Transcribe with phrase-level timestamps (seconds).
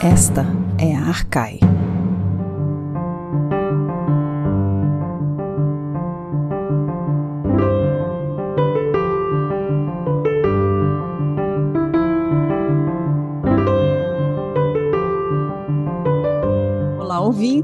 [0.00, 0.46] Esta
[0.78, 1.58] é a Arcai.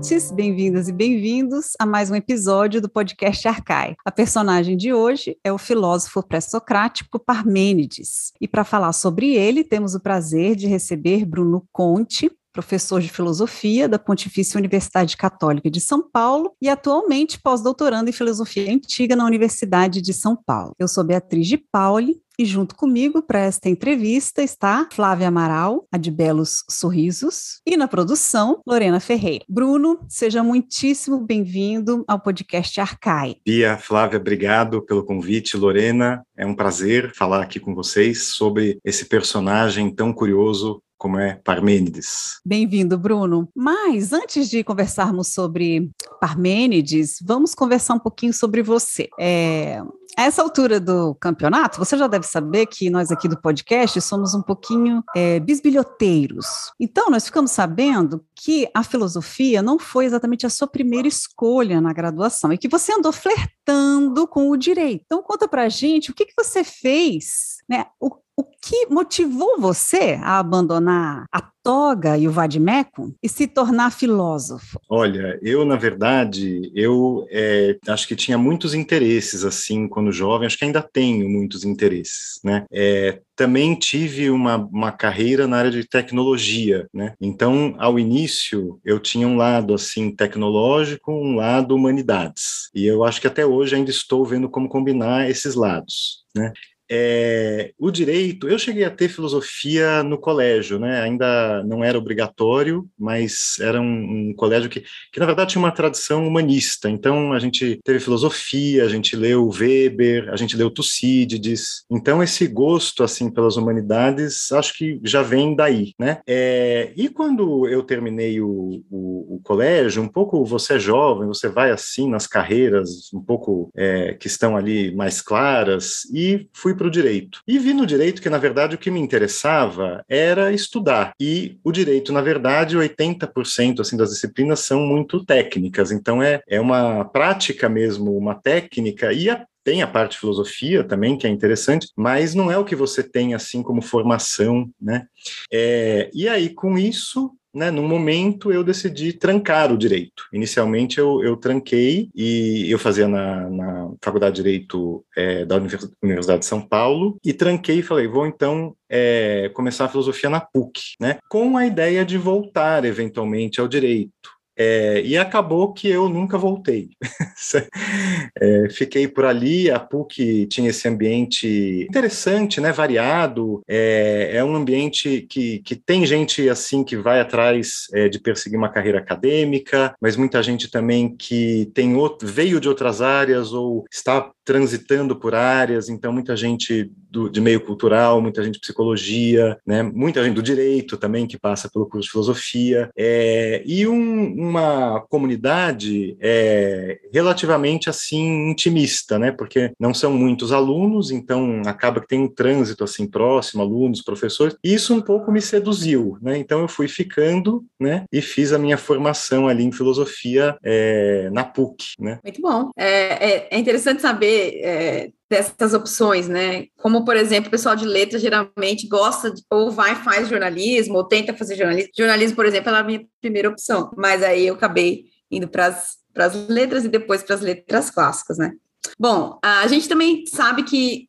[0.05, 3.96] Ouvintes, bem-vindas e bem-vindos a mais um episódio do podcast Arcai.
[4.05, 8.30] A personagem de hoje é o filósofo pré-socrático Parmênides.
[8.38, 13.88] E para falar sobre ele, temos o prazer de receber Bruno Conte, professor de filosofia
[13.88, 20.02] da Pontifícia Universidade Católica de São Paulo e atualmente pós-doutorando em filosofia antiga na Universidade
[20.02, 20.73] de São Paulo.
[20.78, 25.97] Eu sou Beatriz de Pauli e junto comigo para esta entrevista está Flávia Amaral, a
[25.97, 29.45] de Belos Sorrisos, e na produção, Lorena Ferreira.
[29.48, 33.37] Bruno, seja muitíssimo bem-vindo ao podcast Arcai.
[33.45, 35.56] Bia, Flávia, obrigado pelo convite.
[35.56, 41.34] Lorena, é um prazer falar aqui com vocês sobre esse personagem tão curioso como é
[41.45, 42.41] Parmênides.
[42.47, 43.48] Bem-vindo, Bruno.
[43.55, 49.11] Mas antes de conversarmos sobre Parmênides, vamos conversar um pouquinho sobre você.
[49.20, 49.83] É,
[50.17, 54.34] a essa altura do campeonato, você já deve saber que nós aqui do podcast somos
[54.34, 56.47] um pouquinho é, bisbilhoteiros.
[56.79, 61.92] Então, nós ficamos sabendo que a filosofia não foi exatamente a sua primeira escolha na
[61.92, 65.03] graduação e que você andou flertando com o direito.
[65.07, 67.87] Então, conta pra gente o que, que você fez, né?
[68.01, 73.90] O, o que motivou você a abandonar a toga e o vadimeco e se tornar
[73.90, 74.78] filósofo?
[74.88, 80.58] Olha, eu, na verdade, eu é, acho que tinha muitos interesses, assim, quando jovem, acho
[80.58, 82.66] que ainda tenho muitos interesses, né?
[82.70, 87.14] É, também tive uma, uma carreira na área de tecnologia, né?
[87.20, 92.68] Então, ao início, eu tinha um lado, assim, tecnológico, um lado humanidades.
[92.74, 96.52] E eu acho que até hoje ainda estou vendo como combinar esses lados, né?
[96.90, 101.00] É, o direito, eu cheguei a ter filosofia no colégio, né?
[101.00, 105.72] Ainda não era obrigatório, mas era um, um, colégio que, que, na verdade, tinha uma
[105.72, 106.90] tradição humanista.
[106.90, 111.84] Então, a gente teve filosofia, a gente leu Weber, a gente leu Tucídides.
[111.90, 116.20] Então, esse gosto, assim, pelas humanidades, acho que já vem daí, né?
[116.27, 121.48] É, e quando eu terminei o, o, o, colégio, um pouco você é jovem, você
[121.48, 126.86] vai, assim, nas carreiras um pouco é, que estão ali mais claras, e fui para
[126.86, 127.40] o direito.
[127.46, 131.12] E vi no direito que, na verdade, o que me interessava era estudar.
[131.20, 135.90] E o direito, na verdade, 80% assim, das disciplinas são muito técnicas.
[135.90, 141.17] Então, é, é uma prática mesmo, uma técnica, e a tem a parte filosofia também,
[141.17, 145.06] que é interessante, mas não é o que você tem assim como formação, né?
[145.50, 150.25] É, e aí, com isso, né, num momento eu decidi trancar o direito.
[150.32, 155.56] Inicialmente eu, eu tranquei e eu fazia na, na Faculdade de Direito é, da
[156.03, 160.41] Universidade de São Paulo e tranquei e falei, vou então é, começar a filosofia na
[160.41, 164.33] PUC, né, com a ideia de voltar eventualmente ao direito.
[164.56, 166.91] É, e acabou que eu nunca voltei.
[168.41, 174.55] é, fiquei por ali, a PUC tinha esse ambiente interessante, né, variado, é, é um
[174.55, 179.94] ambiente que, que tem gente assim que vai atrás é, de perseguir uma carreira acadêmica,
[180.00, 185.34] mas muita gente também que tem outro, veio de outras áreas ou está transitando por
[185.34, 190.34] áreas, então muita gente do, de meio cultural, muita gente de psicologia, né, muita gente
[190.34, 196.99] do direito também que passa pelo curso de filosofia, é, e um, uma comunidade é,
[197.12, 202.84] relativamente assim intimista, né, porque não são muitos alunos, então acaba que tem um trânsito
[202.84, 207.64] assim próximo, alunos, professores, e isso um pouco me seduziu, né, então eu fui ficando,
[207.81, 212.19] né, e fiz a minha formação ali em filosofia é, na PUC, né.
[212.22, 216.67] Muito bom, é, é, é interessante saber é, dessas opções, né?
[216.78, 221.05] Como, por exemplo, o pessoal de letras geralmente gosta de, ou vai faz jornalismo, ou
[221.05, 221.90] tenta fazer jornalismo.
[221.96, 226.49] Jornalismo, por exemplo, era a minha primeira opção, mas aí eu acabei indo para as
[226.49, 228.52] letras e depois para as letras clássicas, né?
[228.99, 231.08] Bom, a gente também sabe que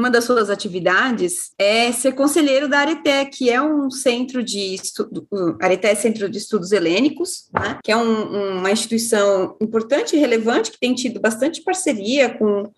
[0.00, 5.28] uma das suas atividades é ser conselheiro da Areté, que é um centro de estudo,
[5.60, 10.70] Areté é Centro de Estudos Helênicos, né, que é um, uma instituição importante e relevante,
[10.70, 12.72] que tem tido bastante parceria com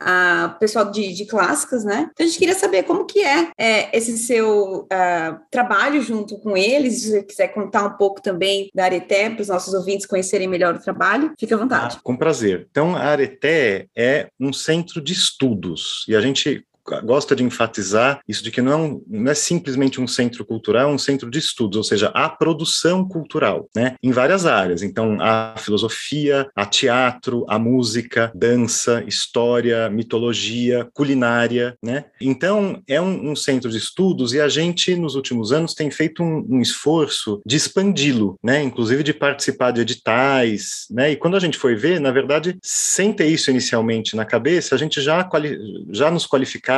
[0.00, 2.08] a pessoal de, de clássicas, né?
[2.12, 6.56] Então a gente queria saber como que é, é esse seu uh, trabalho junto com
[6.56, 7.02] eles.
[7.02, 10.74] Se você quiser contar um pouco também da Areté para os nossos ouvintes conhecerem melhor
[10.74, 11.96] o trabalho, fique à vontade.
[11.98, 12.66] Ah, com prazer.
[12.70, 16.64] Então a Areté é um centro de estudos e a gente
[17.04, 20.92] gosta de enfatizar isso de que não é, não é simplesmente um centro cultural, é
[20.92, 23.96] um centro de estudos, ou seja, a produção cultural, né?
[24.02, 24.82] Em várias áreas.
[24.82, 32.06] Então, a filosofia, a teatro, a música, dança, história, mitologia, culinária, né?
[32.20, 36.22] Então, é um, um centro de estudos e a gente, nos últimos anos, tem feito
[36.22, 38.62] um, um esforço de expandi-lo, né?
[38.62, 41.12] Inclusive de participar de editais, né?
[41.12, 44.78] E quando a gente foi ver, na verdade, sem ter isso inicialmente na cabeça, a
[44.78, 45.28] gente já,
[45.90, 46.26] já nos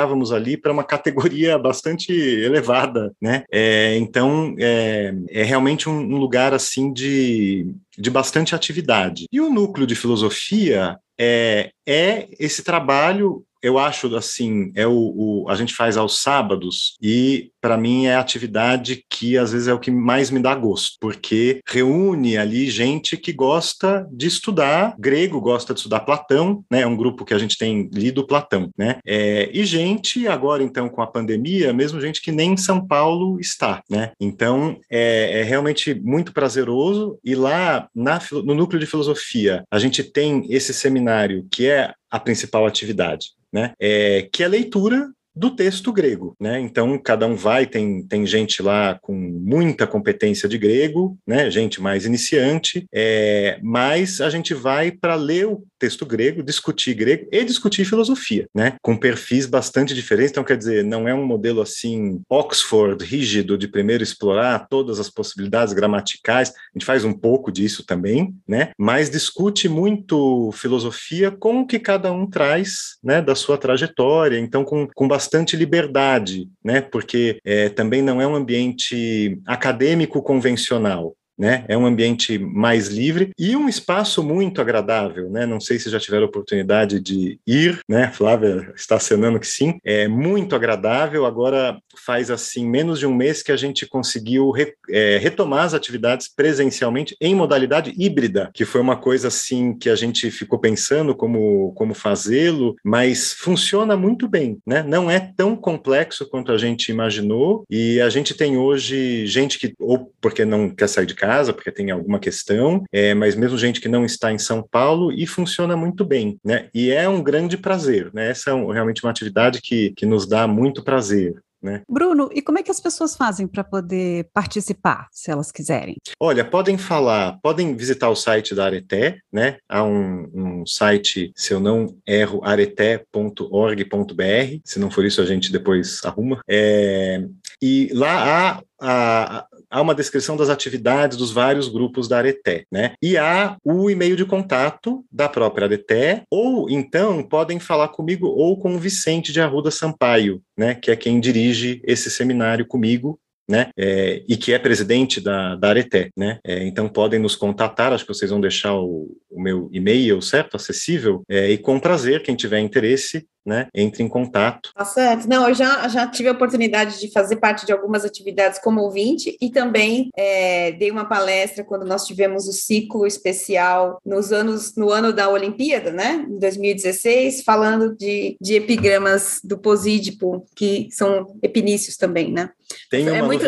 [0.01, 3.45] qualificávamos ali para uma categoria bastante elevada, né?
[3.51, 9.27] É, então, é, é realmente um, um lugar assim de, de bastante atividade.
[9.31, 15.49] E o núcleo de filosofia é, é esse trabalho eu acho assim, é o, o,
[15.49, 19.75] a gente faz aos sábados e para mim é a atividade que às vezes é
[19.75, 25.41] o que mais me dá gosto, porque reúne ali gente que gosta de estudar grego,
[25.41, 26.81] gosta de estudar Platão, né?
[26.83, 28.99] É um grupo que a gente tem lido Platão, né?
[29.07, 33.39] É, e gente agora então com a pandemia, mesmo gente que nem em São Paulo
[33.39, 34.13] está, né?
[34.21, 40.03] Então é, é realmente muito prazeroso e lá na, no núcleo de filosofia a gente
[40.03, 43.73] tem esse seminário que é a principal atividade, né?
[43.81, 46.61] É, que é leitura do texto grego, né?
[46.61, 51.51] Então cada um vai, tem, tem gente lá com muita competência de grego, né?
[51.51, 57.27] Gente mais iniciante, é, mas a gente vai para ler o texto grego, discutir grego
[57.33, 58.75] e discutir filosofia, né?
[58.83, 60.31] Com perfis bastante diferentes.
[60.31, 65.09] Então quer dizer, não é um modelo assim Oxford rígido de primeiro explorar todas as
[65.09, 66.51] possibilidades gramaticais.
[66.51, 68.71] A gente faz um pouco disso também, né?
[68.79, 73.23] Mas discute muito filosofia com o que cada um traz, né?
[73.23, 74.39] Da sua trajetória.
[74.39, 76.83] Então com, com bastante liberdade, né?
[76.83, 81.65] Porque é, também não é um ambiente acadêmico convencional né?
[81.69, 85.47] É um ambiente mais livre e um espaço muito agradável, né?
[85.47, 88.11] Não sei se já tiveram oportunidade de ir, né?
[88.13, 89.79] Flávia está acenando que sim.
[89.83, 91.25] É muito agradável.
[91.25, 95.73] Agora faz assim menos de um mês que a gente conseguiu re, é, retomar as
[95.73, 101.15] atividades presencialmente em modalidade híbrida, que foi uma coisa assim que a gente ficou pensando
[101.15, 104.83] como como fazê-lo, mas funciona muito bem, né?
[104.83, 109.73] Não é tão complexo quanto a gente imaginou e a gente tem hoje gente que
[109.79, 113.57] ou porque não quer sair de casa casa, porque tem alguma questão, é, mas mesmo
[113.57, 116.69] gente que não está em São Paulo e funciona muito bem, né?
[116.75, 118.31] E é um grande prazer, né?
[118.31, 121.41] Essa é um, realmente uma atividade que, que nos dá muito prazer.
[121.63, 121.83] Né?
[121.89, 125.97] Bruno, e como é que as pessoas fazem para poder participar, se elas quiserem?
[126.19, 129.59] Olha, podem falar, podem visitar o site da Areté, né?
[129.69, 134.25] Há um, um site, se eu não erro, areté.org.br.
[134.65, 136.41] Se não for isso, a gente depois arruma.
[136.49, 137.27] É,
[137.61, 142.95] e lá há a, há uma descrição das atividades dos vários grupos da Areté, né?
[143.03, 148.59] E há o e-mail de contato da própria Areté, ou então podem falar comigo ou
[148.59, 150.75] com o Vicente de Arruda Sampaio, né?
[150.75, 153.19] Que é quem dirige esse seminário comigo
[153.51, 157.93] né, é, e que é presidente da, da Areté, né, é, então podem nos contatar,
[157.93, 162.23] acho que vocês vão deixar o, o meu e-mail, certo, acessível, é, e com prazer,
[162.23, 164.73] quem tiver interesse, né, entre em contato.
[164.75, 165.29] Tá certo.
[165.29, 169.37] Não, eu já, já tive a oportunidade de fazer parte de algumas atividades como ouvinte
[169.41, 174.91] e também é, dei uma palestra quando nós tivemos o ciclo especial nos anos, no
[174.91, 181.97] ano da Olimpíada, né, em 2016, falando de, de epigramas do Posídipo, que são epinícios
[181.97, 182.51] também, né.
[182.91, 183.45] Tem é uma muito...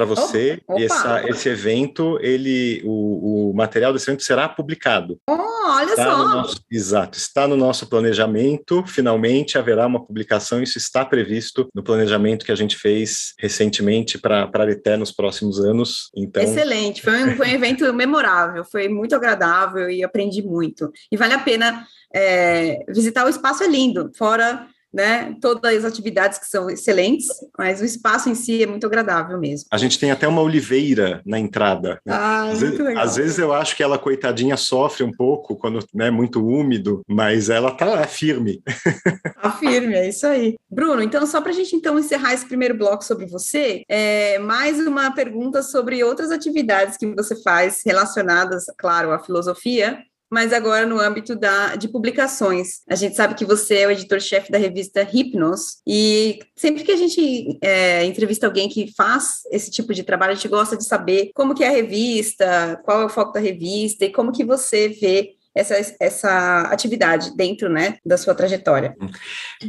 [0.00, 0.62] para você.
[0.66, 5.20] Oh, essa, esse evento, ele, o, o, material desse evento será publicado.
[5.28, 6.28] Oh, olha está só!
[6.28, 8.82] Nosso, exato, está no nosso planejamento.
[8.86, 10.62] Finalmente haverá uma publicação.
[10.62, 15.60] Isso está previsto no planejamento que a gente fez recentemente para a Arité nos próximos
[15.60, 16.10] anos.
[16.16, 17.02] Então, excelente.
[17.02, 18.64] Foi um, foi um evento memorável.
[18.64, 20.90] Foi muito agradável e aprendi muito.
[21.12, 24.10] E vale a pena é, visitar o espaço é lindo.
[24.16, 25.34] Fora né?
[25.40, 29.66] Todas as atividades que são excelentes, mas o espaço em si é muito agradável mesmo.
[29.70, 32.00] A gente tem até uma oliveira na entrada.
[32.04, 32.12] Né?
[32.14, 33.04] Ah, às, muito vezes, legal.
[33.04, 37.02] às vezes eu acho que ela, coitadinha, sofre um pouco quando é né, muito úmido,
[37.08, 38.62] mas ela tá lá firme.
[39.40, 40.56] Tá firme, é isso aí.
[40.70, 44.78] Bruno, então só para a gente então encerrar esse primeiro bloco sobre você, é, mais
[44.78, 49.98] uma pergunta sobre outras atividades que você faz relacionadas, claro, à filosofia,
[50.30, 52.82] mas agora no âmbito da, de publicações.
[52.88, 56.96] A gente sabe que você é o editor-chefe da revista Hipnos, e sempre que a
[56.96, 61.30] gente é, entrevista alguém que faz esse tipo de trabalho, a gente gosta de saber
[61.34, 64.88] como que é a revista, qual é o foco da revista e como que você
[64.88, 68.94] vê essa, essa atividade dentro né, da sua trajetória.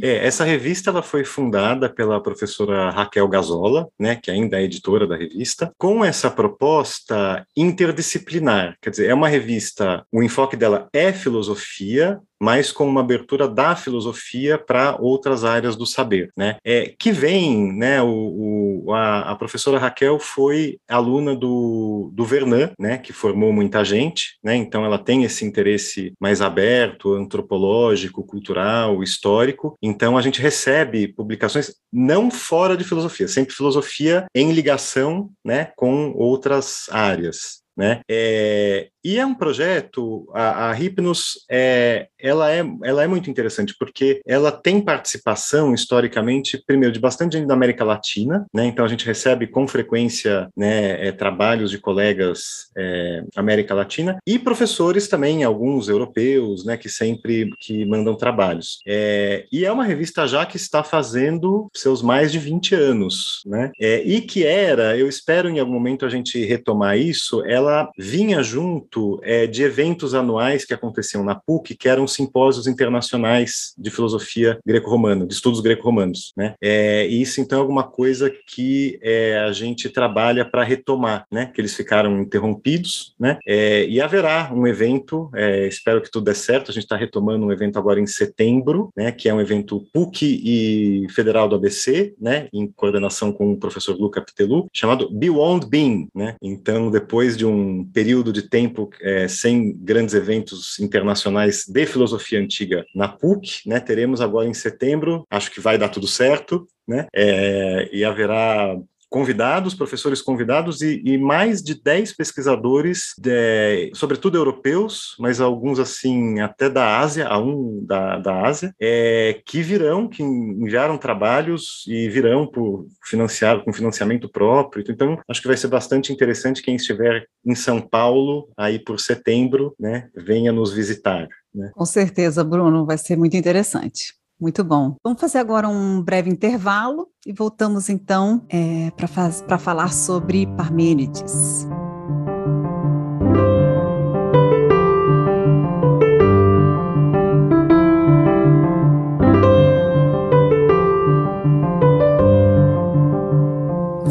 [0.00, 5.06] É, essa revista ela foi fundada pela professora Raquel Gazola, né, que ainda é editora
[5.06, 8.76] da revista, com essa proposta interdisciplinar.
[8.80, 13.76] Quer dizer, é uma revista, o enfoque dela é filosofia, mas com uma abertura da
[13.76, 16.56] filosofia para outras áreas do saber, né?
[16.64, 18.02] É, que vem, né?
[18.02, 22.98] O, o a, a, professora Raquel foi aluna do, do Vernan, né?
[22.98, 24.56] Que formou muita gente, né?
[24.56, 29.76] Então ela tem esse interesse mais aberto, antropológico, cultural, histórico.
[29.80, 35.70] Então a gente recebe publicações não fora de filosofia, sempre filosofia em ligação, né?
[35.76, 37.62] Com outras áreas.
[37.76, 38.02] Né?
[38.08, 43.74] É, e é um projeto, a, a Hipnos, é, ela, é, ela é muito interessante,
[43.78, 48.66] porque ela tem participação, historicamente, primeiro, de bastante gente da América Latina, né?
[48.66, 54.38] então a gente recebe com frequência né, é, trabalhos de colegas é, América Latina, e
[54.38, 58.78] professores também, alguns europeus, né, que sempre que mandam trabalhos.
[58.86, 63.70] É, e é uma revista já que está fazendo seus mais de 20 anos, né?
[63.80, 68.42] É, e que era, eu espero em algum momento a gente retomar isso, ela vinha
[68.42, 74.58] junto é, de eventos anuais que aconteciam na PUC, que eram simpósios internacionais de filosofia
[74.66, 76.32] greco-romana, de estudos greco-romanos.
[76.36, 76.54] Né?
[76.60, 81.50] É, isso, então, é alguma coisa que é, a gente trabalha para retomar, né?
[81.54, 83.38] que eles ficaram interrompidos, né?
[83.46, 87.46] É, e haverá um evento, é, espero que tudo dê certo, a gente está retomando
[87.46, 89.12] um evento agora em setembro, né?
[89.12, 92.48] que é um evento PUC e Federal do ABC, né?
[92.52, 96.08] em coordenação com o professor Luca Pitelu, chamado Beyond Being.
[96.14, 96.36] Né?
[96.42, 102.01] Então, depois de um período de tempo tempo é, sem grandes eventos internacionais de filosofia
[102.36, 103.80] antiga na PUC, né?
[103.80, 107.06] Teremos agora em setembro, acho que vai dar tudo certo, né?
[107.14, 108.76] É, e haverá
[109.12, 116.40] convidados, professores convidados e, e mais de 10 pesquisadores, de, sobretudo europeus, mas alguns assim
[116.40, 122.08] até da Ásia, a um da, da Ásia, é, que virão, que enviaram trabalhos e
[122.08, 124.82] virão por financiar com financiamento próprio.
[124.88, 129.74] Então, acho que vai ser bastante interessante quem estiver em São Paulo aí por setembro,
[129.78, 131.28] né, venha nos visitar.
[131.54, 131.70] Né?
[131.74, 134.14] Com certeza, Bruno, vai ser muito interessante.
[134.40, 134.96] Muito bom.
[135.04, 141.66] Vamos fazer agora um breve intervalo e voltamos então é, para falar sobre Parmênides.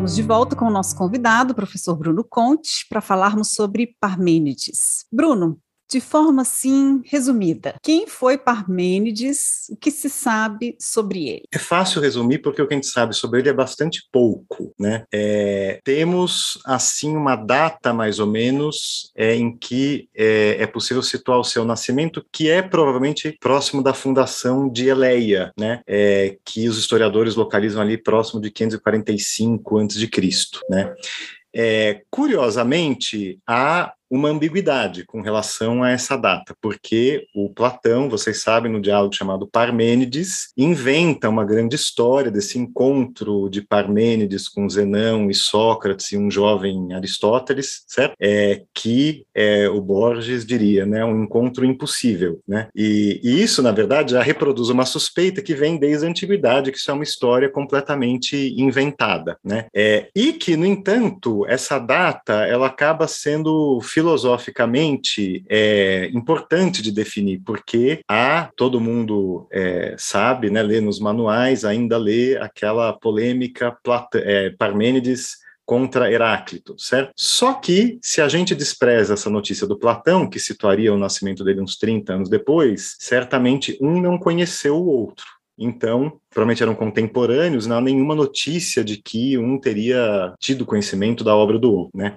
[0.00, 5.04] Estamos de volta com o nosso convidado, o professor Bruno Conte, para falarmos sobre Parmênides.
[5.12, 7.74] Bruno, de forma assim resumida.
[7.82, 9.68] Quem foi Parmênides?
[9.70, 11.44] O que se sabe sobre ele?
[11.52, 15.04] É fácil resumir porque o que a gente sabe sobre ele é bastante pouco, né?
[15.12, 21.40] É, temos assim uma data mais ou menos é, em que é, é, possível situar
[21.40, 25.82] o seu nascimento, que é provavelmente próximo da fundação de Eleia, né?
[25.86, 30.08] É, que os historiadores localizam ali próximo de 545 a.C.,
[30.68, 30.94] né?
[31.52, 38.70] É, curiosamente, há uma ambiguidade com relação a essa data, porque o Platão, vocês sabem,
[38.70, 45.34] no diálogo chamado Parmênides, inventa uma grande história desse encontro de Parmênides com Zenão e
[45.34, 48.14] Sócrates e um jovem Aristóteles, certo?
[48.20, 52.68] É, que é, o Borges diria, né, um encontro impossível, né?
[52.74, 56.78] E, e isso, na verdade, já reproduz uma suspeita que vem desde a antiguidade, que
[56.78, 59.66] isso é uma história completamente inventada, né?
[59.74, 67.42] É, e que, no entanto, essa data ela acaba sendo filosoficamente é importante de definir,
[67.44, 74.08] porque há, todo mundo é, sabe, né, lê nos manuais, ainda lê aquela polêmica Plat
[74.14, 77.12] é, Parmênides contra Heráclito, certo?
[77.14, 81.60] Só que, se a gente despreza essa notícia do Platão, que situaria o nascimento dele
[81.60, 85.26] uns 30 anos depois, certamente um não conheceu o outro.
[85.60, 91.36] Então, provavelmente eram contemporâneos, não há nenhuma notícia de que um teria tido conhecimento da
[91.36, 92.16] obra do outro, né?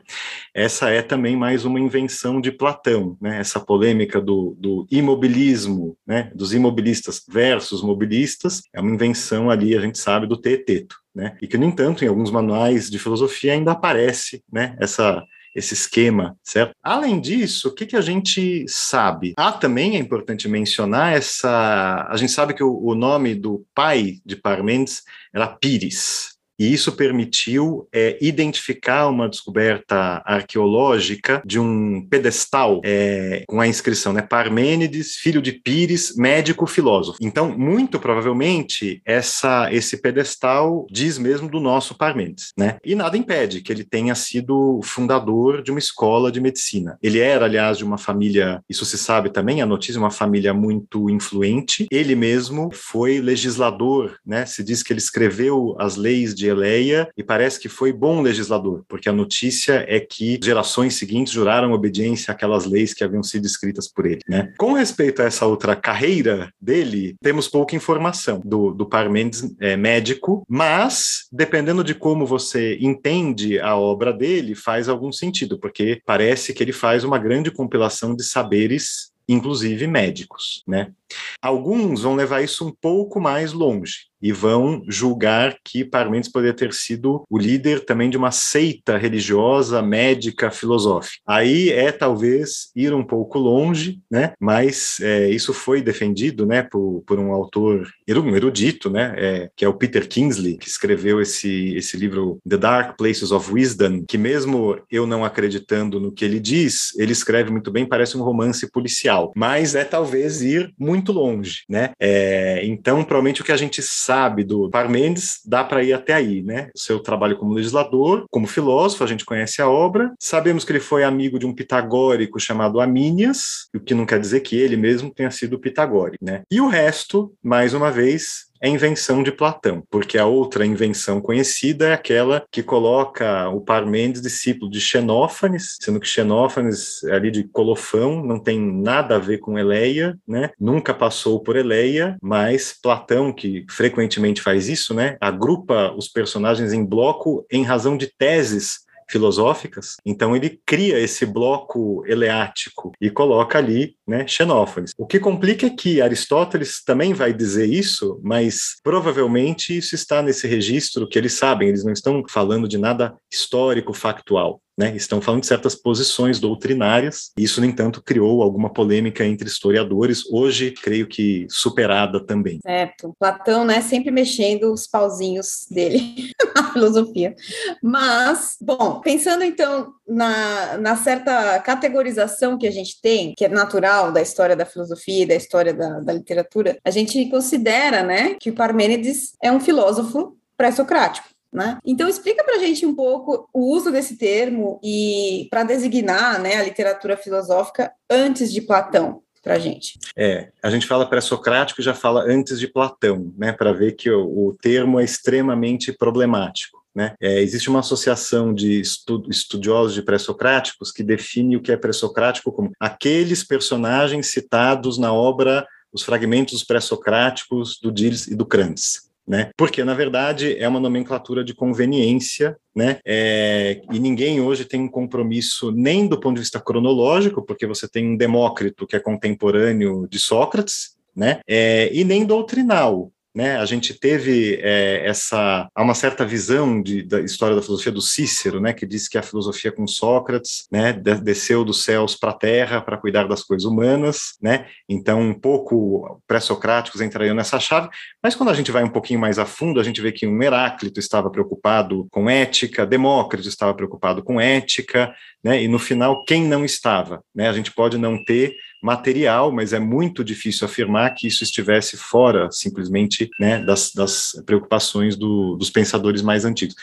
[0.54, 3.40] Essa é também mais uma invenção de Platão, né?
[3.40, 6.32] Essa polêmica do, do imobilismo, né?
[6.34, 11.36] Dos imobilistas versus mobilistas, é uma invenção ali, a gente sabe, do Teeteto, né?
[11.42, 14.78] E que, no entanto, em alguns manuais de filosofia ainda aparece, né?
[14.80, 15.22] Essa
[15.56, 16.74] esse esquema, certo?
[16.82, 19.34] Além disso, o que, que a gente sabe?
[19.38, 22.08] Há também, é importante mencionar, essa.
[22.10, 26.92] A gente sabe que o, o nome do pai de Parmênides era Pires, e isso
[26.92, 35.16] permitiu é, identificar uma descoberta arqueológica de um pedestal é, com a inscrição, né, Parmênides,
[35.16, 37.18] filho de Pires, médico filósofo.
[37.22, 42.78] Então, muito provavelmente, essa, esse pedestal diz mesmo do nosso Parmênides, né?
[42.84, 46.98] E nada impede que ele tenha sido fundador de uma escola de medicina.
[47.02, 51.10] Ele era, aliás, de uma família, isso se sabe também, a notícia, uma família muito
[51.10, 51.88] influente.
[51.92, 54.46] Ele mesmo foi legislador, né?
[54.46, 58.84] Se diz que ele escreveu as leis de Eleia e parece que foi bom legislador,
[58.88, 63.88] porque a notícia é que gerações seguintes juraram obediência àquelas leis que haviam sido escritas
[63.88, 64.54] por ele, né?
[64.58, 70.44] Com respeito a essa outra carreira dele, temos pouca informação do, do Parmênides é, médico,
[70.48, 76.64] mas dependendo de como você entende a obra dele, faz algum sentido, porque parece que
[76.64, 80.92] ele faz uma grande compilação de saberes inclusive médicos, né?
[81.42, 86.74] Alguns vão levar isso um pouco mais longe e vão julgar que Parmênides poderia ter
[86.74, 91.18] sido o líder também de uma seita religiosa, médica, filosófica.
[91.28, 94.32] Aí é talvez ir um pouco longe, né?
[94.40, 97.86] Mas é, isso foi defendido, né, por, por um autor
[98.24, 102.58] um erudito, né, é, que é o Peter Kingsley, que escreveu esse esse livro The
[102.58, 107.52] Dark Places of Wisdom, que mesmo eu não acreditando no que ele diz, ele escreve
[107.52, 111.92] muito bem, parece um romance policial, mas é talvez ir muito longe, né?
[112.00, 116.42] É, então, provavelmente o que a gente sabe do Parmênides, dá para ir até aí,
[116.42, 116.70] né?
[116.76, 120.12] Seu trabalho como legislador, como filósofo, a gente conhece a obra.
[120.20, 124.42] Sabemos que ele foi amigo de um pitagórico chamado Amínias, o que não quer dizer
[124.42, 126.44] que ele mesmo tenha sido pitagórico, né?
[126.52, 131.90] E o resto, mais uma vez, é invenção de Platão, porque a outra invenção conhecida
[131.90, 137.44] é aquela que coloca o Parmênides discípulo de Xenófanes, sendo que Xenófanes é ali de
[137.44, 140.52] Colofão, não tem nada a ver com Eleia, né?
[140.58, 145.18] Nunca passou por Eleia, mas Platão, que frequentemente faz isso, né?
[145.20, 149.96] Agrupa os personagens em bloco em razão de teses filosóficas.
[150.06, 154.92] Então ele cria esse bloco eleático e coloca ali, né, Xenófanes.
[154.98, 160.48] O que complica é que Aristóteles também vai dizer isso, mas provavelmente isso está nesse
[160.48, 164.63] registro que eles sabem, eles não estão falando de nada histórico factual.
[164.76, 167.32] Né, estão falando de certas posições doutrinárias.
[167.38, 172.60] Isso, no entanto, criou alguma polêmica entre historiadores, hoje, creio que superada também.
[172.60, 173.16] Certo.
[173.20, 177.36] Platão, né, sempre mexendo os pauzinhos dele na filosofia.
[177.84, 184.12] Mas, bom, pensando então na, na certa categorização que a gente tem, que é natural
[184.12, 188.50] da história da filosofia e da história da, da literatura, a gente considera, né, que
[188.50, 191.33] o Parmênides é um filósofo pré-socrático.
[191.54, 191.78] Né?
[191.86, 196.56] Então explica para a gente um pouco o uso desse termo e para designar né,
[196.56, 200.00] a literatura filosófica antes de Platão para gente.
[200.18, 204.10] É, a gente fala pré-socrático e já fala antes de Platão, né, para ver que
[204.10, 206.82] o, o, termo é extremamente problemático.
[206.96, 207.14] Né?
[207.22, 212.52] É, existe uma associação de estu estudiosos de pré-socráticos que define o que é pré-socrático
[212.52, 219.52] como aqueles personagens citados na obra Os Fragmentos Pré-Socráticos do Diles e do Crantes né?
[219.58, 223.00] Porque na verdade é uma nomenclatura de conveniência, né?
[223.06, 227.88] É, e ninguém hoje tem um compromisso nem do ponto de vista cronológico, porque você
[227.88, 231.40] tem um Demócrito que é contemporâneo de Sócrates, né?
[231.48, 233.58] É, e nem doutrinal, né?
[233.58, 238.02] A gente teve é, essa há uma certa visão de, da história da filosofia do
[238.02, 238.74] Cícero, né?
[238.74, 240.94] Que diz que a filosofia com Sócrates, né?
[240.94, 244.68] Desceu dos céus para a terra para cuidar das coisas humanas, né?
[244.88, 247.90] Então um pouco pré-socráticos entrariam nessa chave,
[248.22, 250.42] mas quando a gente vai um pouquinho mais a fundo, a gente vê que um
[250.42, 255.62] Heráclito estava preocupado com ética, Demócrito estava preocupado com ética, né?
[255.64, 257.50] E no final quem não estava, né?
[257.50, 262.52] A gente pode não ter material, mas é muito difícil afirmar que isso estivesse fora
[262.52, 266.76] simplesmente né, das, das preocupações do, dos pensadores mais antigos.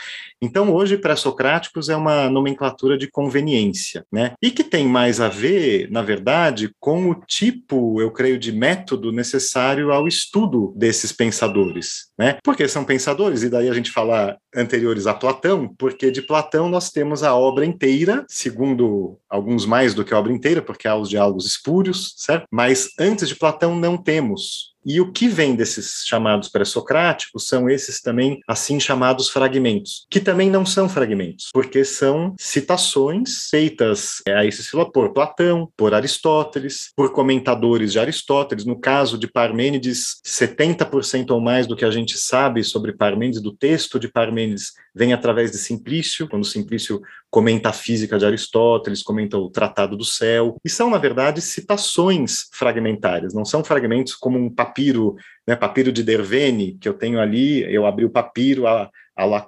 [0.42, 4.32] Então, hoje, pré-socráticos é uma nomenclatura de conveniência, né?
[4.40, 9.12] E que tem mais a ver, na verdade, com o tipo, eu creio, de método
[9.12, 12.38] necessário ao estudo desses pensadores, né?
[12.42, 16.90] Porque são pensadores, e daí a gente fala anteriores a Platão, porque de Platão nós
[16.90, 21.08] temos a obra inteira, segundo alguns mais do que a obra inteira, porque há os
[21.10, 22.46] diálogos espúrios, certo?
[22.50, 28.01] Mas antes de Platão não temos e o que vem desses chamados pré-socráticos são esses
[28.01, 34.45] também assim chamados fragmentos, que também não são fragmentos, porque são citações feitas é, a
[34.45, 38.64] esses por Platão, por Aristóteles, por comentadores de Aristóteles.
[38.64, 43.53] No caso de Parmênides, 70% ou mais do que a gente sabe sobre Parmênides, do
[43.53, 49.38] texto de Parmênides, vem através de Simplício, quando Simplício comenta a física de Aristóteles, comenta
[49.38, 54.51] o Tratado do Céu, e são, na verdade, citações fragmentárias, não são fragmentos como um
[54.70, 58.90] papiro, né, papiro de Dervene, que eu tenho ali, eu abri o papiro, a,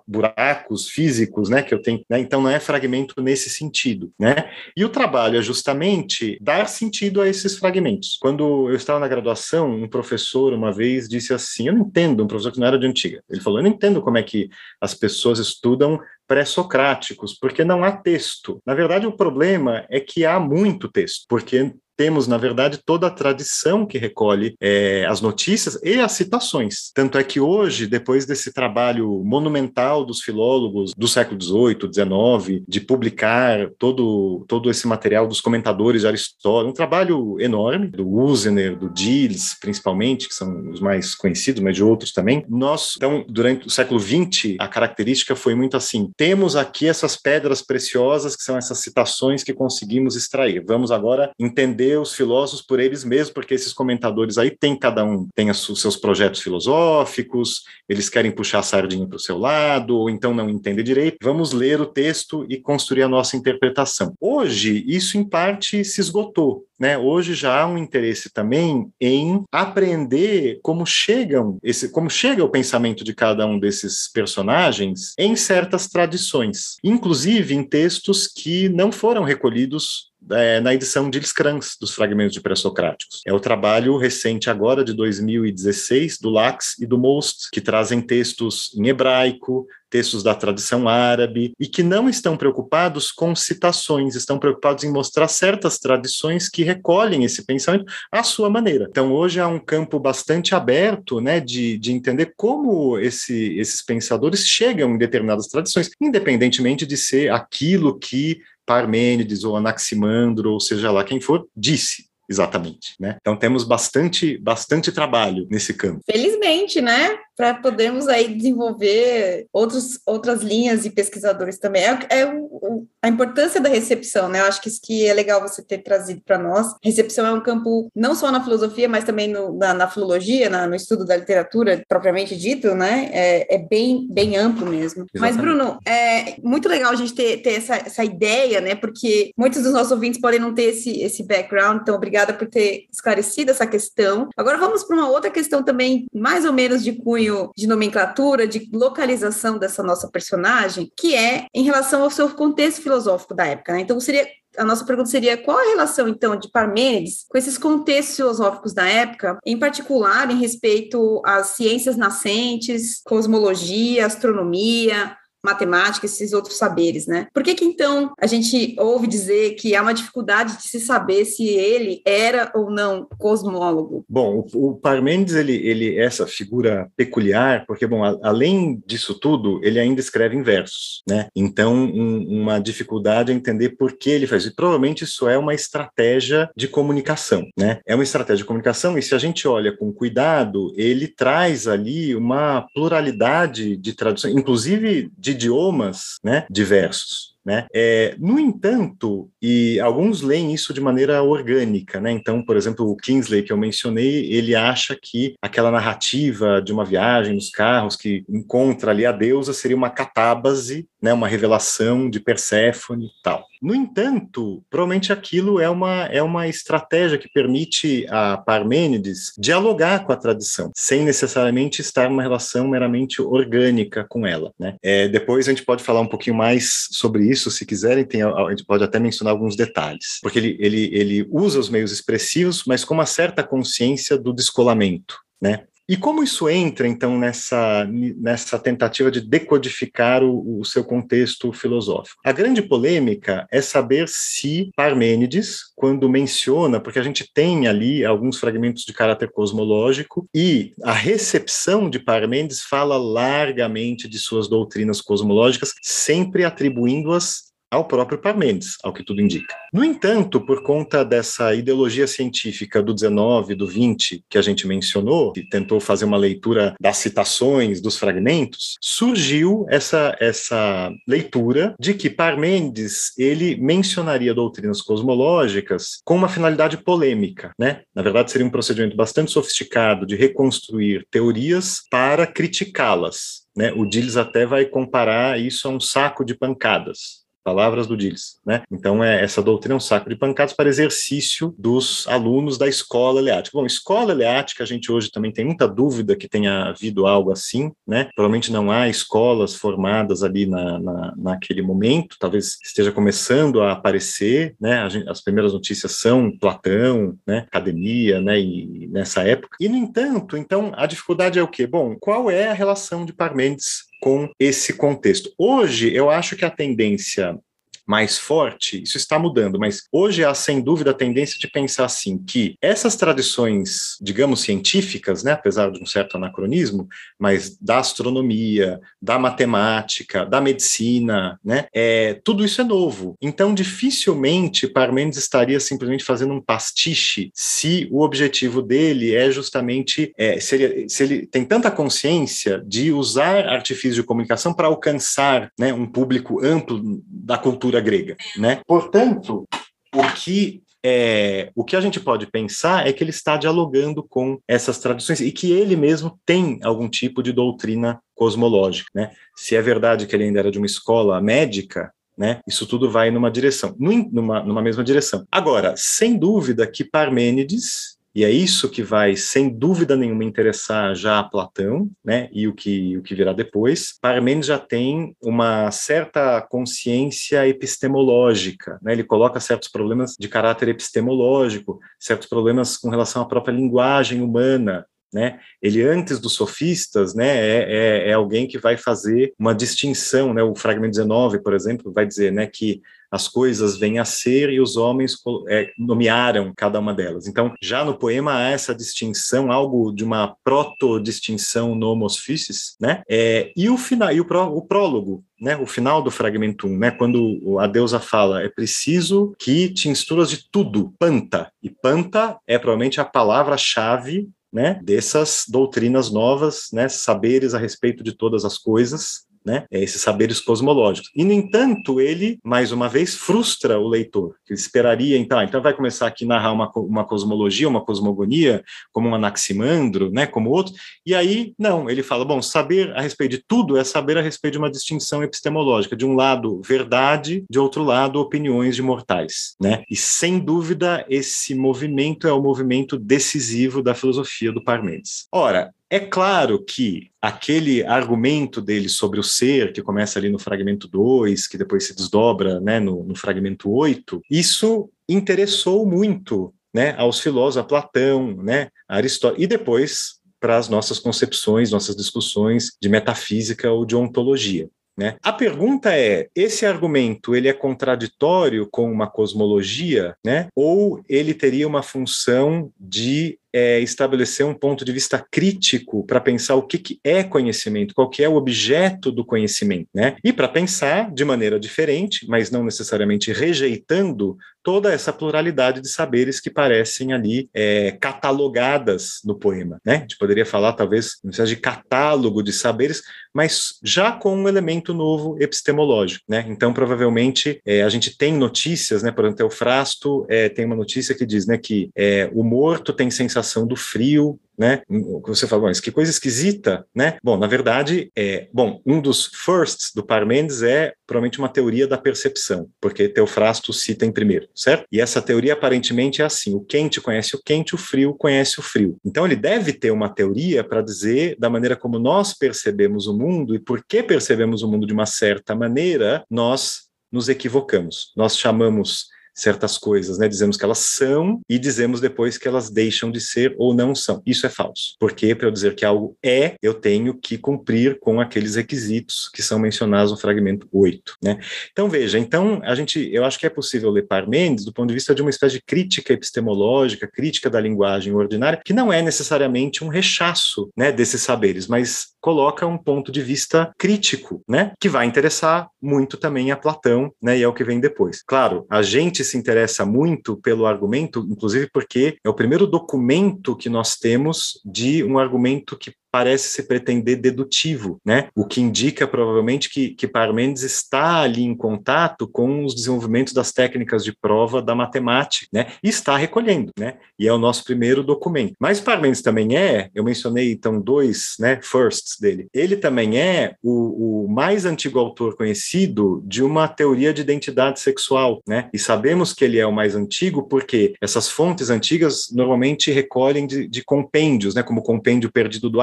[0.07, 4.51] buracos físicos, né, que eu tenho, né, então não é fragmento nesse sentido, né?
[4.77, 8.19] E o trabalho é justamente dar sentido a esses fragmentos.
[8.21, 12.27] Quando eu estava na graduação, um professor uma vez disse assim, eu não entendo, um
[12.27, 14.93] professor que não era de antiga, ele falou, eu não entendo como é que as
[14.93, 15.99] pessoas estudam
[16.33, 18.59] pré-socráticos, porque não há texto.
[18.65, 23.11] Na verdade, o problema é que há muito texto, porque temos, na verdade, toda a
[23.11, 26.91] tradição que recolhe é, as notícias e as citações.
[26.95, 32.81] Tanto é que hoje, depois desse trabalho monumental dos filólogos do século XVIII, XIX, de
[32.81, 38.89] publicar todo, todo esse material dos comentadores de Aristóteles, um trabalho enorme, do Usener, do
[38.89, 42.45] Diels, principalmente, que são os mais conhecidos, mas de outros também.
[42.49, 47.63] Nós, então, durante o século XX, a característica foi muito assim: temos aqui essas pedras
[47.63, 50.65] preciosas, que são essas citações que conseguimos extrair.
[50.65, 55.27] Vamos agora entender os filósofos por eles mesmos, porque esses comentadores aí tem cada um
[55.35, 60.09] tem os seus projetos filosóficos, eles querem puxar a sardinha para o seu lado, ou
[60.09, 61.17] então não entendem direito.
[61.21, 64.15] Vamos ler o texto e construir a nossa interpretação.
[64.21, 66.65] Hoje, isso em parte se esgotou.
[66.83, 66.99] Né?
[66.99, 73.05] Hoje já há um interesse também em aprender como chegam esse, como chega o pensamento
[73.05, 80.12] de cada um desses personagens em certas tradições, inclusive em textos que não foram recolhidos
[80.31, 83.21] é, na edição de Ilskrans, dos fragmentos de pré-socráticos.
[83.27, 88.71] É o trabalho recente agora, de 2016, do Lax e do Most, que trazem textos
[88.77, 94.85] em hebraico, textos da tradição árabe, e que não estão preocupados com citações, estão preocupados
[94.85, 98.87] em mostrar certas tradições que recolhem esse pensamento à sua maneira.
[98.89, 104.47] Então, hoje há um campo bastante aberto né, de, de entender como esse, esses pensadores
[104.47, 108.41] chegam em determinadas tradições, independentemente de ser aquilo que
[108.73, 113.17] Parmênides ou Anaximandro, ou seja lá quem for, disse exatamente, né?
[113.21, 116.01] Então temos bastante bastante trabalho nesse campo.
[116.11, 117.17] Felizmente, né?
[117.37, 121.83] Para podermos aí desenvolver outros, outras linhas e pesquisadores também.
[121.83, 124.41] É, é o, a importância da recepção, né?
[124.41, 126.75] Eu acho que isso que é legal você ter trazido para nós.
[126.83, 130.67] Recepção é um campo não só na filosofia, mas também no, na, na, filologia, na,
[130.67, 133.11] no estudo da literatura propriamente dito, né?
[133.13, 135.07] É, é bem, bem amplo mesmo.
[135.13, 135.21] Exatamente.
[135.21, 138.75] Mas, Bruno, é muito legal a gente ter, ter essa, essa ideia, né?
[138.75, 142.87] Porque muitos dos nossos ouvintes podem não ter esse, esse background, então obrigada por ter
[142.93, 144.29] esclarecido essa questão.
[144.37, 148.69] Agora vamos para uma outra questão também, mais ou menos de cunho de nomenclatura, de
[148.71, 153.73] localização dessa nossa personagem, que é em relação ao seu contexto filosófico da época.
[153.73, 153.81] Né?
[153.81, 154.27] Então, seria
[154.59, 158.87] a nossa pergunta seria qual a relação, então, de Parmênides com esses contextos filosóficos da
[158.87, 167.27] época, em particular em respeito às ciências nascentes, cosmologia, astronomia, matemática, esses outros saberes, né?
[167.33, 171.25] Por que que então a gente ouve dizer que há uma dificuldade de se saber
[171.25, 174.05] se ele era ou não cosmólogo?
[174.09, 179.15] Bom, o, o Parmênides ele ele é essa figura peculiar porque bom, a, além disso
[179.19, 181.29] tudo, ele ainda escreve em versos, né?
[181.35, 184.45] Então, um, uma dificuldade é entender por que ele faz.
[184.47, 187.81] E provavelmente isso é uma estratégia de comunicação, né?
[187.87, 192.15] É uma estratégia de comunicação e se a gente olha com cuidado, ele traz ali
[192.15, 197.33] uma pluralidade de traduções, inclusive de idiomas né, diversos.
[197.45, 197.67] Né?
[197.75, 202.13] É, no entanto, e alguns leem isso de maneira orgânica, né?
[202.13, 206.85] Então, por exemplo, o Kingsley que eu mencionei, ele acha que aquela narrativa de uma
[206.85, 211.13] viagem nos carros que encontra ali a deusa seria uma catábase, né?
[211.13, 213.45] Uma revelação de Perséfone e tal.
[213.63, 220.13] No entanto, provavelmente aquilo é uma, é uma estratégia que permite a Parmênides dialogar com
[220.13, 224.53] a tradição, sem necessariamente estar numa relação meramente orgânica com ela.
[224.59, 224.75] Né?
[224.83, 228.51] É, depois a gente pode falar um pouquinho mais sobre isso, se quiserem, tem, a
[228.51, 232.85] gente pode até mencionar alguns detalhes, porque ele, ele, ele usa os meios expressivos, mas
[232.85, 235.17] com uma certa consciência do descolamento.
[235.41, 235.65] Né?
[235.93, 242.19] E como isso entra, então, nessa, nessa tentativa de decodificar o, o, seu contexto filosófico?
[242.25, 248.39] A grande polêmica é saber se Parmênides, quando menciona, porque a gente tem ali alguns
[248.39, 255.75] fragmentos de caráter cosmológico, e a recepção de Parmênides fala largamente de suas doutrinas cosmológicas,
[255.83, 259.57] sempre atribuindo-as ao próprio Parmênides, ao que tudo indica.
[259.73, 265.33] No entanto, por conta dessa ideologia científica do 19, do 20, que a gente mencionou,
[265.33, 272.11] que tentou fazer uma leitura das citações, dos fragmentos, surgiu essa, essa leitura de que
[272.11, 277.81] Parmênides ele mencionaria doutrinas cosmológicas com uma finalidade polêmica, né?
[277.95, 283.43] Na verdade, seria um procedimento bastante sofisticado de reconstruir teorias para criticá-las.
[283.57, 283.73] Né?
[283.73, 288.63] O Dills até vai comparar isso a um saco de pancadas palavras do Diles, né?
[288.71, 293.21] Então, é, essa doutrina é um saco de pancadas para exercício dos alunos da escola
[293.21, 293.59] eleática.
[293.59, 297.73] Bom, escola eleática, a gente hoje também tem muita dúvida que tenha havido algo assim,
[297.87, 298.09] né?
[298.15, 304.55] Provavelmente não há escolas formadas ali na, na naquele momento, talvez esteja começando a aparecer,
[304.61, 304.89] né?
[304.91, 307.47] Gente, as primeiras notícias são Platão, né?
[307.49, 308.41] Academia, né?
[308.41, 309.57] E nessa época.
[309.61, 311.67] E, no entanto, então, a dificuldade é o quê?
[311.67, 315.33] Bom, qual é a relação de Parmênides com esse contexto.
[315.39, 317.39] Hoje, eu acho que a tendência
[317.87, 322.19] mais forte, isso está mudando, mas hoje há sem dúvida a tendência de pensar assim
[322.19, 329.19] que essas tradições, digamos científicas, né, apesar de um certo anacronismo, mas da astronomia, da
[329.19, 333.17] matemática, da medicina, né, é, tudo isso é novo.
[333.21, 340.39] Então dificilmente Parmênides estaria simplesmente fazendo um pastiche se o objetivo dele é justamente é,
[340.41, 345.73] se, ele, se ele tem tanta consciência de usar artifícios de comunicação para alcançar né,
[345.73, 348.61] um público amplo da cultura cultura grega, né?
[348.67, 349.49] Portanto,
[349.95, 354.41] o que é, o que a gente pode pensar é que ele está dialogando com
[354.49, 359.13] essas tradições e que ele mesmo tem algum tipo de doutrina cosmológica, né?
[359.37, 362.41] Se é verdade que ele ainda era de uma escola médica, né?
[362.47, 365.25] Isso tudo vai numa direção, numa, numa mesma direção.
[365.31, 371.19] Agora, sem dúvida que Parmênides e é isso que vai, sem dúvida nenhuma, interessar já
[371.19, 373.99] a Platão, né, e o que, o que virá depois.
[374.01, 381.81] Parmênides já tem uma certa consciência epistemológica, né, ele coloca certos problemas de caráter epistemológico,
[381.99, 385.39] certos problemas com relação à própria linguagem humana, né?
[385.61, 390.43] Ele antes dos sofistas, né, é, é, é, alguém que vai fazer uma distinção, né?
[390.43, 392.81] O fragmento 19, por exemplo, vai dizer, né, que
[393.13, 397.27] as coisas vêm a ser e os homens é, nomearam cada uma delas.
[397.27, 403.03] Então, já no poema há essa distinção, algo de uma proto-distinção no homos físis, né?
[403.07, 406.79] É, e o final, e o, pró, o prólogo, né, o final do fragmento 1,
[406.79, 411.53] né, quando a deusa fala, é preciso que te instruas de tudo, panta.
[411.63, 418.13] E panta é provavelmente a palavra-chave né, dessas doutrinas novas, né, saberes a respeito de
[418.13, 419.67] todas as coisas, né?
[419.71, 421.11] É esses saberes cosmológicos.
[421.17, 425.75] E, no entanto, ele, mais uma vez, frustra o leitor, esperaria, então, ah, então vai
[425.75, 428.63] começar aqui a narrar uma, uma cosmologia, uma cosmogonia,
[428.93, 433.33] como um Anaximandro, né, como outro, e aí, não, ele fala, bom, saber a respeito
[433.33, 437.59] de tudo é saber a respeito de uma distinção epistemológica, de um lado, verdade, de
[437.59, 439.83] outro lado, opiniões de mortais, né?
[439.91, 445.27] E, sem dúvida, esse movimento é o movimento decisivo da filosofia do Parmênides.
[445.33, 450.89] Ora, é claro que aquele argumento dele sobre o ser, que começa ali no fragmento
[450.89, 457.21] 2, que depois se desdobra né, no, no fragmento 8, isso interessou muito né, aos
[457.21, 463.71] filósofos, a Platão, né, Aristóteles, e depois para as nossas concepções, nossas discussões de metafísica
[463.71, 464.69] ou de ontologia.
[464.99, 465.17] Né?
[465.23, 470.49] A pergunta é: esse argumento ele é contraditório com uma cosmologia, né?
[470.55, 476.55] Ou ele teria uma função de é, estabelecer um ponto de vista crítico para pensar
[476.55, 480.17] o que, que é conhecimento, qual que é o objeto do conhecimento, né?
[480.25, 486.41] E para pensar de maneira diferente, mas não necessariamente rejeitando toda essa pluralidade de saberes
[486.41, 489.97] que parecem ali é, catalogadas no poema, né?
[489.97, 493.03] A gente poderia falar talvez de catálogo de saberes,
[493.35, 496.45] mas já com um elemento novo epistemológico, né?
[496.49, 499.11] Então provavelmente é, a gente tem notícias, né?
[499.11, 502.93] Por exemplo, o Frasto é, tem uma notícia que diz, né, que é, o morto
[502.93, 504.83] tem sensação sensação do frio, né?
[505.27, 507.17] Você fala, mas que coisa esquisita, né?
[507.23, 511.99] Bom, na verdade, é, bom, um dos firsts do Parmênides é provavelmente uma teoria da
[511.99, 514.87] percepção, porque Teofrasto cita em primeiro, certo?
[514.93, 518.63] E essa teoria aparentemente é assim: o quente conhece o quente, o frio conhece o
[518.63, 518.97] frio.
[519.05, 523.55] Então ele deve ter uma teoria para dizer da maneira como nós percebemos o mundo
[523.55, 528.13] e por que percebemos o mundo de uma certa maneira, nós nos equivocamos.
[528.17, 530.29] Nós chamamos certas coisas, né?
[530.29, 534.23] Dizemos que elas são e dizemos depois que elas deixam de ser ou não são.
[534.27, 534.95] Isso é falso.
[534.99, 539.43] Porque para eu dizer que algo é, eu tenho que cumprir com aqueles requisitos que
[539.43, 541.39] são mencionados no fragmento 8, né?
[541.71, 544.95] Então veja, então a gente, eu acho que é possível ler Parmênides do ponto de
[544.95, 549.85] vista de uma espécie de crítica epistemológica, crítica da linguagem ordinária, que não é necessariamente
[549.85, 555.05] um rechaço, né, desses saberes, mas coloca um ponto de vista crítico, né, que vai
[555.05, 558.23] interessar muito também a Platão, né, e é o que vem depois.
[558.23, 563.69] Claro, a gente se interessa muito pelo argumento, inclusive porque é o primeiro documento que
[563.69, 568.29] nós temos de um argumento que parece se pretender dedutivo, né?
[568.35, 573.51] O que indica provavelmente que, que Parmênides está ali em contato com os desenvolvimentos das
[573.51, 575.69] técnicas de prova da matemática, né?
[575.83, 576.99] E está recolhendo, né?
[577.19, 578.55] E é o nosso primeiro documento.
[578.61, 582.49] Mas Parmênides também é, eu mencionei então dois, né, firsts dele.
[582.53, 588.43] Ele também é o, o mais antigo autor conhecido de uma teoria de identidade sexual,
[588.47, 588.69] né?
[588.73, 593.67] E sabemos que ele é o mais antigo porque essas fontes antigas normalmente recolhem de,
[593.67, 594.63] de compêndios, né?
[594.63, 595.81] Como o compêndio perdido do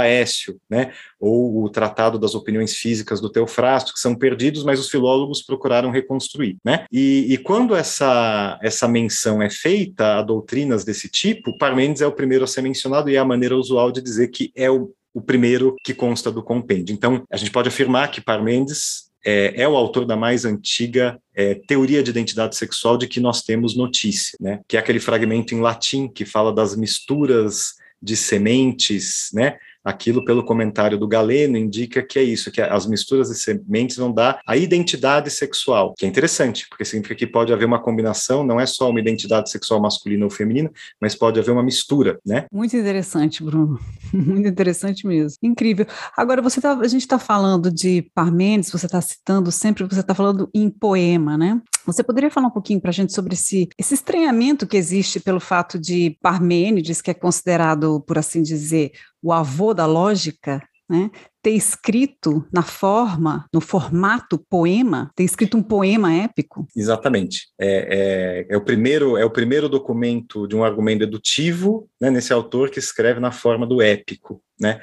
[0.70, 0.94] Né?
[1.20, 5.92] Ou o Tratado das Opiniões Físicas do Teofrasto, que são perdidos, mas os filólogos procuraram
[5.92, 6.86] reconstruir, né?
[6.92, 12.12] E, e quando essa, essa menção é feita a doutrinas desse tipo, Parmênides é o
[12.12, 15.22] primeiro a ser mencionado e é a maneira usual de dizer que é o, o
[15.22, 16.94] primeiro que consta do compêndio.
[16.94, 21.56] Então, a gente pode afirmar que Parmênides é, é, o autor da mais antiga é,
[21.56, 24.62] teoria de identidade sexual de que nós temos notícia, né?
[24.68, 29.58] Que é aquele fragmento em latim que fala das misturas de sementes, né?
[29.84, 34.12] Aquilo, pelo comentário do Galeno, indica que é isso, que as misturas de sementes vão
[34.12, 38.60] dar a identidade sexual, que é interessante, porque significa que pode haver uma combinação, não
[38.60, 40.70] é só uma identidade sexual masculina ou feminina,
[41.02, 42.46] mas pode haver uma mistura, né?
[42.52, 43.80] Muito interessante, Bruno.
[44.12, 45.38] Muito interessante mesmo.
[45.42, 45.86] Incrível.
[46.16, 50.16] Agora, você tá, a gente está falando de Parmênides, você está citando sempre, você está
[50.16, 51.62] falando em poema, né?
[51.92, 55.40] Você poderia falar um pouquinho para a gente sobre esse, esse estranhamento que existe pelo
[55.40, 61.52] fato de Parmênides, que é considerado, por assim dizer, o avô da lógica, né, ter
[61.52, 66.68] escrito na forma, no formato poema, ter escrito um poema épico?
[66.76, 67.48] Exatamente.
[67.60, 72.34] É, é, é, o primeiro é o primeiro documento de um argumento dedutivo, né, nesse
[72.34, 74.82] autor que escreve na forma do épico, né?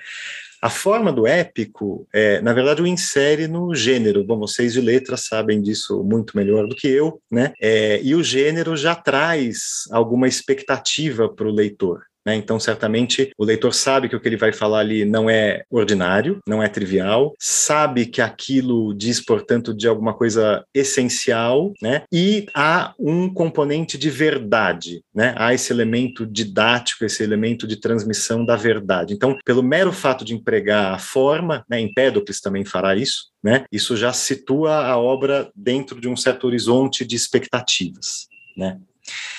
[0.60, 4.24] A forma do épico, é, na verdade, o insere no gênero.
[4.24, 7.52] Bom, vocês de letras sabem disso muito melhor do que eu, né?
[7.60, 12.02] É, e o gênero já traz alguma expectativa para o leitor.
[12.26, 12.34] Né?
[12.34, 16.40] Então, certamente, o leitor sabe que o que ele vai falar ali não é ordinário,
[16.46, 22.02] não é trivial, sabe que aquilo diz, portanto, de alguma coisa essencial, né?
[22.12, 25.34] e há um componente de verdade, né?
[25.36, 29.14] há esse elemento didático, esse elemento de transmissão da verdade.
[29.14, 31.80] Então, pelo mero fato de empregar a forma, né?
[31.80, 33.64] Empédocles também fará isso, né?
[33.70, 38.26] isso já situa a obra dentro de um certo horizonte de expectativas.
[38.56, 38.78] Né?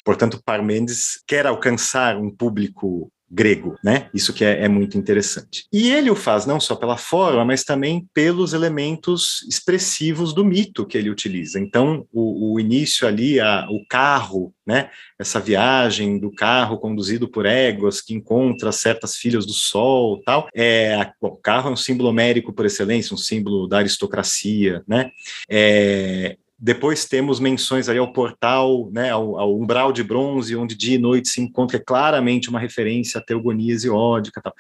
[0.04, 4.10] Portanto, Parmênides quer alcançar um público grego, né?
[4.14, 5.66] Isso que é, é, muito interessante.
[5.72, 10.86] E ele o faz não só pela forma, mas também pelos elementos expressivos do mito
[10.86, 11.60] que ele utiliza.
[11.60, 14.90] Então, o, o início ali, a, o carro, né?
[15.20, 20.48] Essa viagem do carro conduzido por éguas que encontra certas filhas do sol, tal.
[20.56, 25.12] É, bom, o carro é um símbolo homérico por excelência, um símbolo da aristocracia, né?
[25.50, 30.96] É, depois temos menções aí ao portal, né, ao, ao, umbral de bronze, onde dia
[30.96, 34.42] e noite se encontra claramente uma referência à teogonia hesiódica.
[34.42, 34.54] Tal.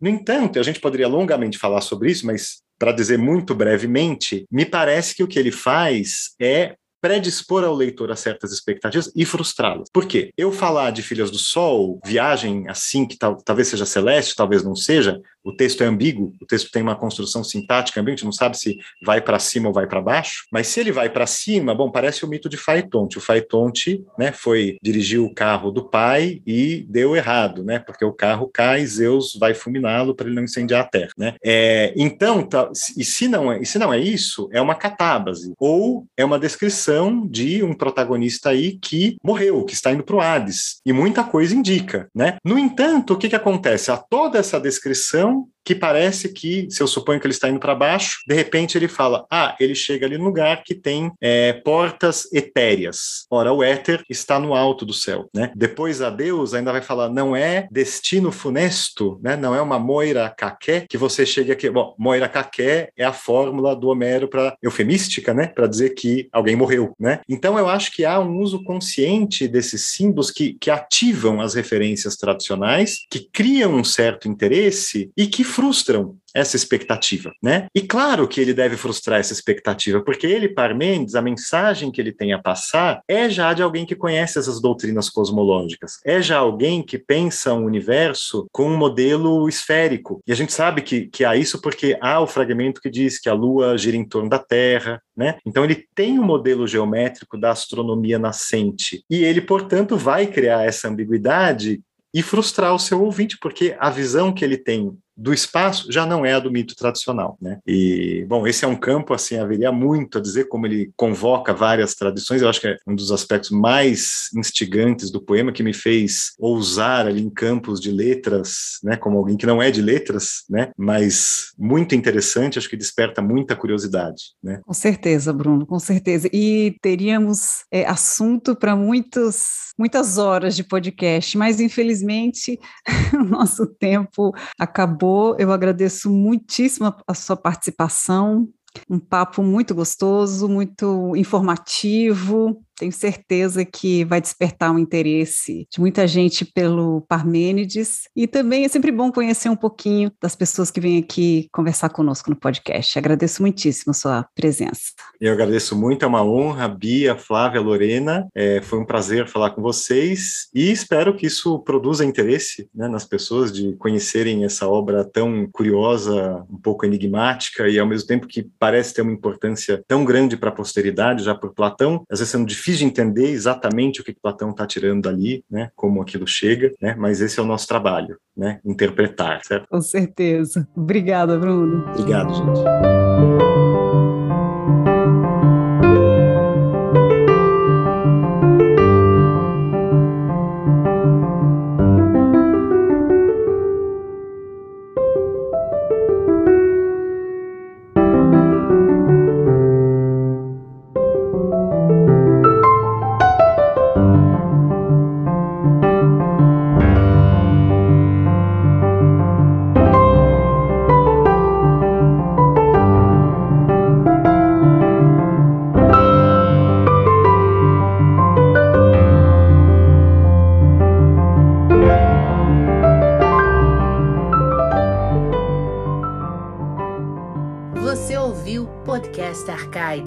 [0.00, 4.64] No entanto, a gente poderia longamente falar sobre isso, mas para dizer muito brevemente, me
[4.64, 9.88] parece que o que ele faz é predispor ao leitor a certas expectativas e frustrá-las.
[9.92, 10.30] Por quê?
[10.36, 14.74] Eu falar de Filhas do Sol, viagem assim, que tal, talvez seja celeste, talvez não
[14.74, 18.32] seja, o texto é ambíguo, o texto tem uma construção sintática ambígua, a gente não
[18.32, 21.74] sabe se vai para cima ou vai para baixo, mas se ele vai para cima,
[21.74, 23.16] bom, parece o mito de Faetonte.
[23.16, 28.12] O Faetonte, né, foi dirigiu o carro do pai e deu errado, né, porque o
[28.12, 31.34] carro cai, Zeus vai fulminá-lo para ele não incendiar a terra, né?
[31.42, 35.54] É, então, tá, e se não é, e se não é isso, é uma catábase
[35.58, 40.20] ou é uma descrição de um protagonista aí que morreu, que está indo para o
[40.20, 42.36] Hades, e muita coisa indica, né?
[42.44, 43.90] No entanto, o que que acontece?
[43.90, 47.60] A toda essa descrição now que parece que, se eu suponho que ele está indo
[47.60, 51.52] para baixo, de repente ele fala: ah, ele chega ali no lugar que tem é,
[51.52, 53.26] portas etéreas.
[53.30, 55.52] Ora, o éter está no alto do céu, né?
[55.54, 59.36] Depois a Deus ainda vai falar: não é destino funesto, né?
[59.36, 61.68] Não é uma moira caqué que você chegue aqui.
[61.68, 65.48] Bom, moira caqué é a fórmula do Homero para eufemística, né?
[65.48, 67.20] Para dizer que alguém morreu, né?
[67.28, 72.16] Então eu acho que há um uso consciente desses símbolos que, que ativam as referências
[72.16, 77.66] tradicionais, que criam um certo interesse e que frustram essa expectativa, né?
[77.74, 82.12] E claro que ele deve frustrar essa expectativa, porque ele, Parmênides, a mensagem que ele
[82.12, 86.80] tem a passar é já de alguém que conhece essas doutrinas cosmológicas, é já alguém
[86.80, 90.20] que pensa um universo com um modelo esférico.
[90.28, 93.28] E a gente sabe que, que há isso porque há o fragmento que diz que
[93.28, 95.38] a Lua gira em torno da Terra, né?
[95.44, 100.86] Então ele tem um modelo geométrico da astronomia nascente e ele, portanto, vai criar essa
[100.86, 101.80] ambiguidade
[102.14, 106.24] e frustrar o seu ouvinte, porque a visão que ele tem do espaço já não
[106.24, 107.58] é a do mito tradicional, né?
[107.66, 111.94] E, bom, esse é um campo, assim, haveria muito a dizer como ele convoca várias
[111.94, 116.32] tradições, eu acho que é um dos aspectos mais instigantes do poema que me fez
[116.38, 120.70] ousar ali em campos de letras, né, como alguém que não é de letras, né,
[120.76, 124.60] mas muito interessante, acho que desperta muita curiosidade, né?
[124.64, 126.28] Com certeza, Bruno, com certeza.
[126.32, 132.58] E teríamos é, assunto para muitos, muitas horas de podcast, mas infelizmente
[133.14, 135.07] o nosso tempo acabou.
[135.38, 138.48] Eu agradeço muitíssimo a sua participação,
[138.88, 142.62] um papo muito gostoso, muito informativo.
[142.78, 148.02] Tenho certeza que vai despertar um interesse de muita gente pelo Parmênides.
[148.14, 152.30] E também é sempre bom conhecer um pouquinho das pessoas que vêm aqui conversar conosco
[152.30, 152.96] no podcast.
[152.96, 154.92] Agradeço muitíssimo a sua presença.
[155.20, 158.28] Eu agradeço muito, é uma honra, Bia, Flávia, Lorena.
[158.32, 163.04] É, foi um prazer falar com vocês e espero que isso produza interesse né, nas
[163.04, 168.48] pessoas de conhecerem essa obra tão curiosa, um pouco enigmática e ao mesmo tempo que
[168.58, 172.46] parece ter uma importância tão grande para a posteridade, já por Platão, às vezes sendo
[172.46, 175.70] difícil difícil de entender exatamente o que Platão está tirando dali, né?
[175.74, 176.94] Como aquilo chega, né?
[176.98, 178.60] Mas esse é o nosso trabalho, né?
[178.64, 179.66] Interpretar, certo?
[179.68, 180.68] Com certeza.
[180.76, 181.84] Obrigada, Bruno.
[181.90, 182.97] Obrigado, gente.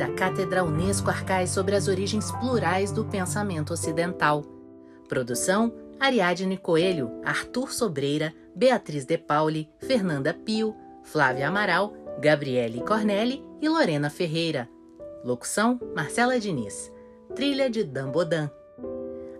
[0.09, 4.43] Cátedra Unesco Arcais sobre as origens plurais do pensamento ocidental.
[5.07, 13.69] Produção: Ariadne Coelho, Arthur Sobreira, Beatriz De Pauli, Fernanda Pio, Flávia Amaral, Gabriele Cornelli e
[13.69, 14.69] Lorena Ferreira.
[15.23, 16.91] Locução: Marcela Diniz.
[17.35, 18.49] Trilha de Dan Bodan.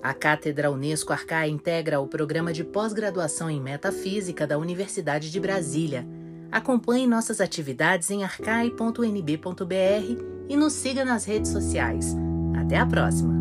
[0.01, 6.07] A Cátedra Unesco Arcai integra o programa de pós-graduação em Metafísica da Universidade de Brasília.
[6.51, 12.13] Acompanhe nossas atividades em arcai.nb.br e nos siga nas redes sociais.
[12.53, 13.40] Até a próxima!